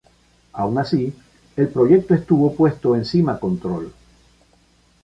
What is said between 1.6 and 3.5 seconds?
proyecto estuvo puesto encima